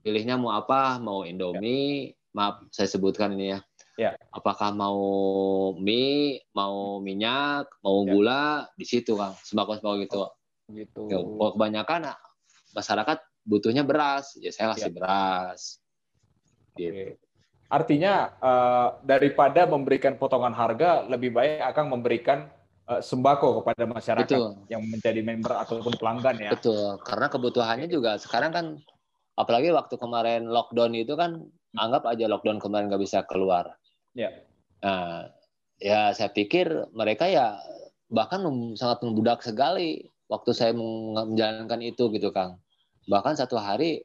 [0.00, 0.96] Pilihnya mau apa?
[0.96, 2.32] Mau Indomie, ya.
[2.32, 3.60] maaf saya sebutkan ini ya.
[3.96, 4.10] Ya.
[4.32, 5.00] Apakah mau
[5.76, 8.08] mie, mau minyak, mau ya.
[8.08, 8.44] gula
[8.76, 9.36] di situ Kang.
[9.44, 10.20] Sembako-sembako gitu.
[10.66, 11.02] Gitu.
[11.06, 12.14] Ya, kebanyakan
[12.74, 14.94] masyarakat butuhnya beras, ya saya kasih ya.
[14.94, 15.60] beras.
[16.74, 17.14] Gitu.
[17.66, 22.46] Artinya uh, daripada memberikan potongan harga, lebih baik akan memberikan
[22.86, 24.70] uh, sembako kepada masyarakat Betul.
[24.70, 26.50] yang menjadi member ataupun pelanggan ya.
[26.54, 28.66] Betul, karena kebutuhannya juga sekarang kan,
[29.34, 31.78] apalagi waktu kemarin lockdown itu kan, hmm.
[31.78, 33.74] anggap aja lockdown kemarin nggak bisa keluar.
[34.14, 34.30] Ya.
[34.86, 35.34] Nah,
[35.82, 37.58] ya saya pikir mereka ya
[38.06, 38.46] bahkan
[38.78, 42.58] sangat membudak sekali waktu saya menjalankan itu gitu Kang.
[43.06, 44.02] Bahkan satu hari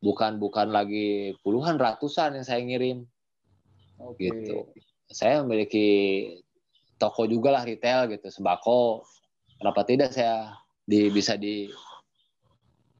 [0.00, 3.04] bukan bukan lagi puluhan ratusan yang saya ngirim.
[3.98, 4.30] Okay.
[4.30, 4.70] gitu.
[5.10, 5.88] Saya memiliki
[7.00, 9.02] toko juga lah retail gitu sembako.
[9.58, 10.54] Kenapa tidak saya
[10.86, 11.66] di bisa di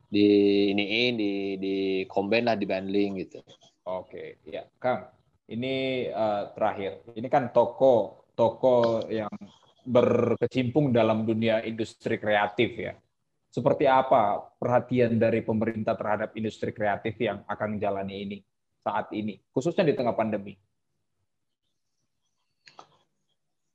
[0.09, 0.27] di
[0.73, 1.77] iniin di di
[2.09, 3.41] combine lah di bundling gitu.
[3.87, 4.67] Oke ya.
[4.83, 5.09] Kang
[5.49, 7.05] ini uh, terakhir.
[7.15, 9.31] Ini kan toko toko yang
[9.89, 12.93] berkecimpung dalam dunia industri kreatif ya
[13.49, 18.39] seperti apa perhatian dari pemerintah terhadap industri kreatif yang akan menjalani ini
[18.85, 20.57] saat ini, khususnya di tengah pandemi?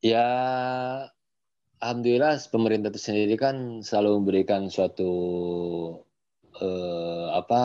[0.04, 0.28] Ya,
[1.80, 5.12] alhamdulillah pemerintah itu sendiri kan selalu memberikan suatu
[6.60, 7.62] eh, apa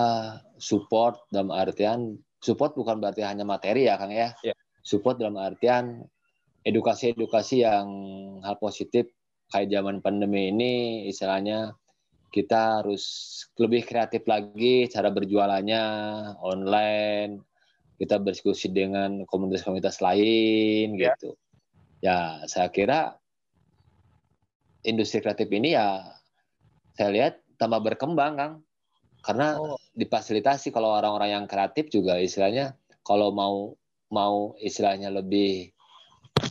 [0.57, 4.33] support dalam artian support bukan berarti hanya materi ya Kang ya.
[4.47, 4.55] ya.
[4.87, 6.07] Support dalam artian
[6.69, 7.89] edukasi-edukasi yang
[8.45, 9.09] hal positif
[9.49, 10.75] kayak zaman pandemi ini
[11.09, 11.73] istilahnya
[12.29, 13.05] kita harus
[13.57, 15.83] lebih kreatif lagi cara berjualannya
[16.45, 17.41] online
[17.97, 21.17] kita berdiskusi dengan komunitas-komunitas lain ya.
[21.17, 21.33] gitu
[22.05, 23.17] ya saya kira
[24.85, 26.05] industri kreatif ini ya
[26.95, 28.55] saya lihat tambah berkembang kang
[29.25, 29.81] karena oh.
[29.99, 33.75] difasilitasi kalau orang-orang yang kreatif juga istilahnya kalau mau
[34.13, 35.73] mau istilahnya lebih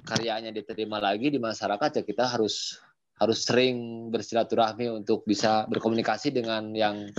[0.05, 2.77] karyanya diterima lagi di masyarakat ya kita harus
[3.17, 7.09] harus sering bersilaturahmi untuk bisa berkomunikasi dengan yang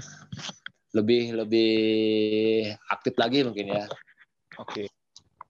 [0.94, 1.74] lebih lebih
[2.88, 3.84] aktif lagi mungkin ya.
[4.62, 4.88] Oke.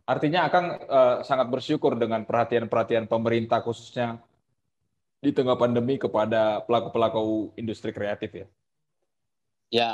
[0.08, 4.16] Artinya akan uh, sangat bersyukur dengan perhatian-perhatian pemerintah khususnya
[5.20, 8.46] di tengah pandemi kepada pelaku-pelaku industri kreatif ya.
[9.68, 9.90] Ya,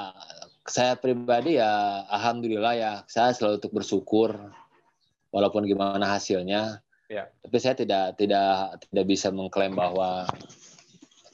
[0.62, 4.30] saya pribadi ya alhamdulillah ya saya selalu untuk bersyukur
[5.34, 7.28] walaupun gimana hasilnya Ya.
[7.44, 10.24] Tapi saya tidak tidak tidak bisa mengklaim bahwa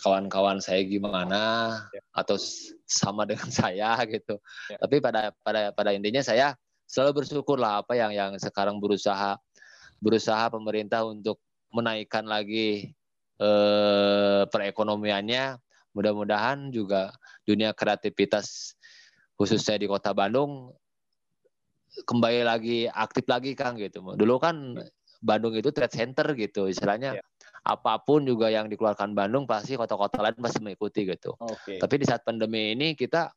[0.00, 2.02] kawan-kawan saya gimana ya.
[2.16, 2.40] atau
[2.88, 4.40] sama dengan saya gitu.
[4.72, 4.78] Ya.
[4.82, 6.56] Tapi pada pada pada intinya saya
[6.90, 9.38] selalu bersyukur lah apa yang yang sekarang berusaha
[10.02, 11.38] berusaha pemerintah untuk
[11.70, 12.90] menaikkan lagi
[13.38, 15.60] eh, perekonomiannya.
[15.90, 17.10] Mudah-mudahan juga
[17.42, 18.78] dunia kreativitas
[19.34, 20.70] khususnya di Kota Bandung
[22.06, 23.98] kembali lagi aktif lagi Kang gitu.
[24.14, 24.78] Dulu kan
[25.20, 27.20] Bandung itu trade center gitu istilahnya.
[27.20, 27.26] Yeah.
[27.60, 31.36] Apa pun juga yang dikeluarkan Bandung pasti kota-kota lain pasti mengikuti gitu.
[31.36, 31.76] Okay.
[31.76, 33.28] Tapi di saat pandemi ini kita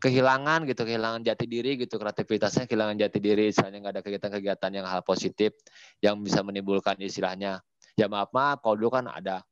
[0.00, 4.86] kehilangan gitu, kehilangan jati diri gitu, kreativitasnya kehilangan jati diri, istilahnya nggak ada kegiatan-kegiatan yang
[4.88, 5.56] hal positif
[6.00, 7.64] yang bisa menimbulkan istilahnya.
[7.96, 9.44] Ya maaf maaf, kalau dulu kan ada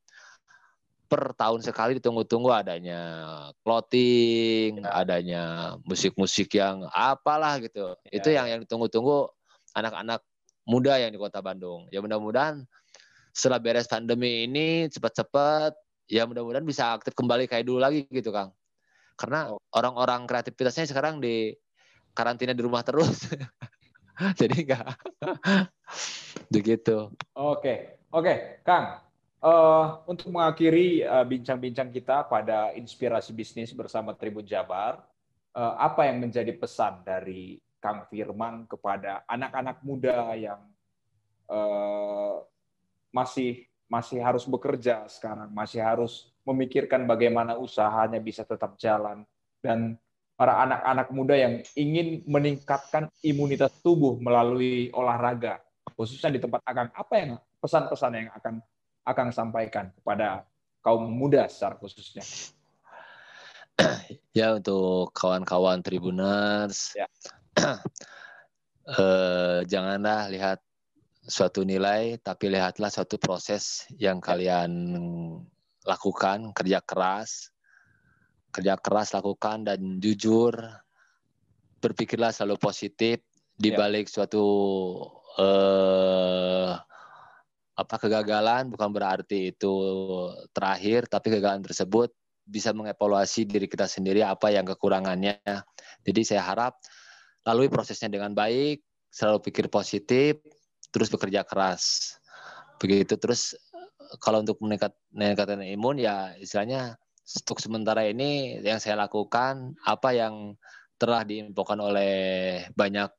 [1.09, 3.01] per tahun sekali ditunggu-tunggu adanya
[3.61, 4.89] clothing, ya.
[4.93, 5.43] adanya
[5.85, 7.93] musik-musik yang apalah gitu.
[8.09, 8.11] Ya.
[8.17, 9.29] Itu yang yang ditunggu-tunggu
[9.73, 10.21] anak-anak
[10.63, 11.87] muda yang di Kota Bandung.
[11.91, 12.63] Ya mudah-mudahan
[13.33, 15.73] setelah beres pandemi ini cepat-cepat
[16.11, 18.51] ya mudah-mudahan bisa aktif kembali kayak dulu lagi gitu, Kang.
[19.15, 21.53] Karena orang-orang kreativitasnya sekarang di
[22.13, 23.29] karantina di rumah terus.
[24.39, 24.93] Jadi enggak
[26.53, 27.09] begitu.
[27.33, 28.01] Oke.
[28.13, 29.01] Oke, Kang
[29.43, 35.03] uh, untuk mengakhiri uh, bincang-bincang kita pada inspirasi bisnis bersama Tribun Jabar,
[35.53, 40.63] uh, apa yang menjadi pesan dari Kang Firman kepada anak-anak muda yang
[41.51, 42.39] uh,
[43.11, 49.27] masih masih harus bekerja sekarang, masih harus memikirkan bagaimana usahanya bisa tetap jalan
[49.59, 49.99] dan
[50.39, 55.59] para anak-anak muda yang ingin meningkatkan imunitas tubuh melalui olahraga,
[55.93, 58.55] khususnya di tempat Akang, apa yang pesan-pesan yang akan
[59.03, 60.47] akan sampaikan kepada
[60.79, 62.23] kaum muda secara khususnya?
[64.33, 67.05] Ya untuk kawan-kawan Tribuners, ya.
[68.99, 70.59] eh, janganlah lihat
[71.23, 74.33] suatu nilai, tapi lihatlah suatu proses yang ya.
[74.33, 74.71] kalian
[75.87, 77.51] lakukan, kerja keras,
[78.51, 80.55] kerja keras lakukan dan jujur,
[81.83, 83.19] berpikirlah selalu positif
[83.55, 83.77] di ya.
[83.79, 84.13] balik ya.
[84.19, 84.45] suatu
[85.39, 86.71] eh,
[87.73, 89.73] apa kegagalan bukan berarti itu
[90.53, 92.13] terakhir tapi kegagalan tersebut
[92.45, 95.41] bisa mengevaluasi diri kita sendiri apa yang kekurangannya
[96.05, 96.77] jadi saya harap
[97.43, 100.41] lalui prosesnya dengan baik selalu pikir positif
[100.89, 102.15] terus bekerja keras.
[102.81, 103.15] Begitu.
[103.19, 103.53] Terus
[104.21, 110.59] kalau untuk meningkat meningkatkan imun ya istilahnya untuk sementara ini yang saya lakukan apa yang
[110.99, 112.13] telah diinfokan oleh
[112.75, 113.09] banyak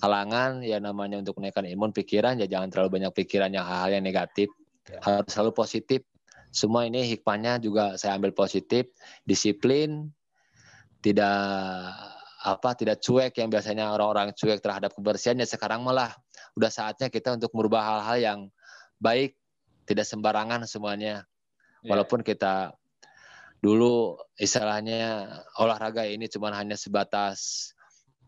[0.00, 4.04] kalangan ya namanya untuk menaikkan imun pikiran ya jangan terlalu banyak pikiran yang hal-hal yang
[4.04, 4.50] negatif.
[4.86, 5.02] Ya.
[5.02, 6.06] harus selalu positif.
[6.54, 8.86] Semua ini hikmahnya juga saya ambil positif
[9.26, 10.14] disiplin
[11.02, 11.42] tidak
[12.44, 16.12] apa tidak cuek yang biasanya orang-orang cuek terhadap kebersihan ya sekarang malah
[16.52, 18.40] udah saatnya kita untuk merubah hal-hal yang
[19.00, 19.36] baik
[19.88, 21.24] tidak sembarangan semuanya
[21.80, 21.88] ya.
[21.88, 22.76] walaupun kita
[23.64, 27.72] dulu istilahnya olahraga ini cuma hanya sebatas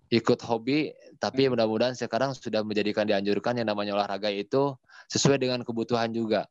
[0.09, 0.88] ikut hobi
[1.21, 1.53] tapi hmm.
[1.53, 4.73] mudah-mudahan sekarang sudah menjadikan dianjurkan yang namanya olahraga itu
[5.12, 6.49] sesuai dengan kebutuhan juga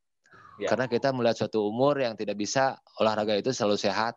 [0.61, 0.69] ya.
[0.69, 4.13] karena kita melihat suatu umur yang tidak bisa olahraga itu selalu sehat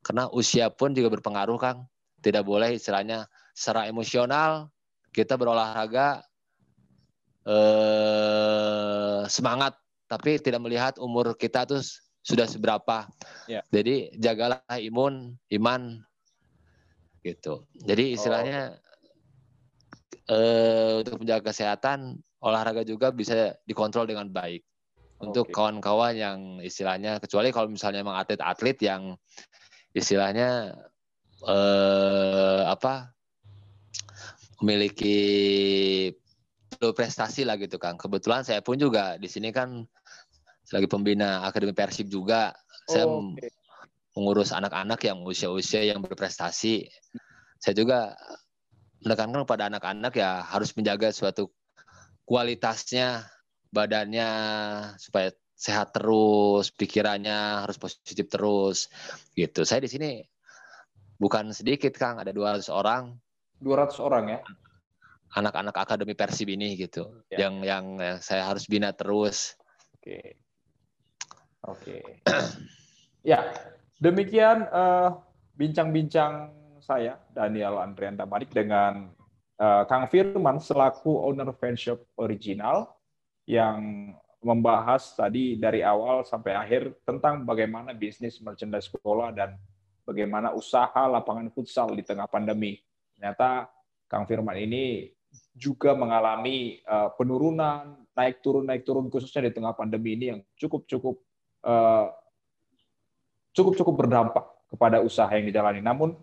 [0.00, 1.84] karena usia pun juga berpengaruh kang
[2.22, 4.70] tidak boleh istilahnya secara emosional
[5.12, 6.22] kita berolahraga
[7.44, 9.76] eh, semangat
[10.08, 11.82] tapi tidak melihat umur kita tuh
[12.22, 13.10] sudah seberapa
[13.50, 13.66] ya.
[13.74, 16.00] jadi jagalah imun iman
[17.22, 17.64] gitu.
[17.78, 18.74] Jadi istilahnya
[20.28, 20.34] oh.
[20.34, 24.66] eh, untuk menjaga kesehatan olahraga juga bisa dikontrol dengan baik.
[25.22, 29.14] Untuk kawan-kawan yang istilahnya kecuali kalau misalnya memang atlet-atlet yang
[29.94, 30.74] istilahnya
[31.46, 33.14] eh, apa
[34.62, 35.18] memiliki
[36.78, 37.98] prestasi lah gitu kan.
[37.98, 39.82] Kebetulan saya pun juga di sini kan
[40.62, 42.54] sebagai pembina akademi Persib juga.
[42.54, 43.50] Oh, saya okay
[44.16, 46.88] mengurus anak-anak yang usia-usia yang berprestasi.
[47.56, 48.12] Saya juga
[49.02, 51.50] menekankan kepada anak-anak ya harus menjaga suatu
[52.28, 53.24] kualitasnya,
[53.72, 54.30] badannya
[55.00, 58.92] supaya sehat terus, pikirannya harus positif terus
[59.32, 59.64] gitu.
[59.64, 60.10] Saya di sini
[61.22, 63.14] bukan sedikit Kang, ada 200 orang.
[63.62, 64.40] 200 orang ya.
[65.38, 67.22] Anak-anak akademi Persib ini gitu.
[67.30, 67.46] Ya.
[67.46, 67.84] Yang yang
[68.18, 69.54] saya harus bina terus.
[69.94, 70.34] Oke.
[71.62, 72.02] Oke.
[73.30, 73.38] ya,
[74.02, 75.14] Demikian uh,
[75.54, 76.50] bincang-bincang
[76.82, 79.14] saya Daniel Andrian Damanik dengan
[79.62, 82.98] uh, Kang Firman selaku owner fanshop original
[83.46, 84.10] yang
[84.42, 89.54] membahas tadi dari awal sampai akhir tentang bagaimana bisnis merchandise bola dan
[90.02, 92.78] bagaimana usaha lapangan futsal di tengah pandemi.
[93.16, 93.70] Ternyata
[94.10, 95.08] Kang Firman ini
[95.56, 100.84] juga mengalami uh, penurunan naik turun naik turun khususnya di tengah pandemi ini yang cukup
[100.84, 101.16] cukup
[101.64, 102.12] uh,
[103.56, 105.80] cukup-cukup berdampak kepada usaha yang dijalani.
[105.80, 106.16] Namun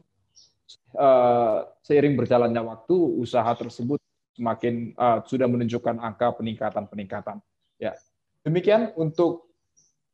[0.98, 4.02] uh, seiring berjalannya waktu, usaha tersebut
[4.34, 4.96] semakin
[5.28, 7.44] sudah menunjukkan angka peningkatan-peningkatan.
[7.76, 7.92] Ya,
[8.42, 9.49] demikian untuk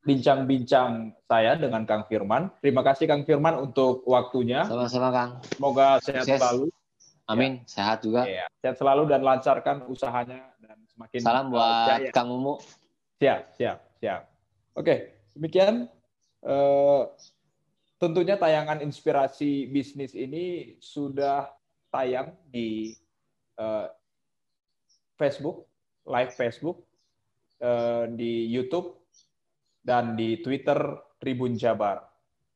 [0.05, 2.53] bincang-bincang saya dengan Kang Firman.
[2.61, 4.63] Terima kasih Kang Firman untuk waktunya.
[4.69, 5.31] Sama-sama Kang.
[5.49, 6.69] Semoga sehat selalu.
[7.25, 7.67] Amin, ya.
[7.67, 8.21] sehat juga.
[8.29, 8.45] Ya.
[8.61, 12.09] Sehat selalu dan lancarkan usahanya dan semakin Salam buat jaya.
[12.13, 12.61] Kang Mumu.
[13.17, 14.29] Siap, siap, siap.
[14.77, 15.89] Oke, demikian
[16.45, 17.09] uh,
[17.97, 21.49] tentunya tayangan inspirasi bisnis ini sudah
[21.89, 22.93] tayang di
[23.57, 23.89] uh,
[25.17, 25.65] Facebook,
[26.05, 26.85] live Facebook,
[27.65, 29.04] uh, di YouTube,
[29.85, 32.01] dan di Twitter Tribun Jabar.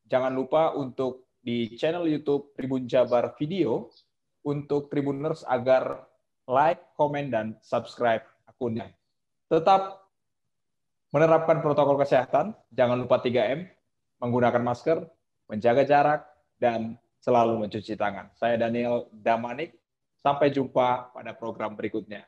[0.10, 3.94] Jangan lupa untuk di channel YouTube Tribun Jabar Video
[4.42, 6.10] untuk Tribuners agar
[6.50, 8.90] like, komen, dan subscribe akunnya.
[9.46, 10.02] Tetap
[11.14, 13.70] menerapkan protokol kesehatan, jangan lupa 3M,
[14.18, 15.06] menggunakan masker,
[15.46, 16.22] menjaga jarak,
[16.58, 18.34] dan selalu mencuci tangan.
[18.34, 19.78] Saya Daniel Damanik,
[20.20, 22.26] sampai jumpa pada program berikutnya.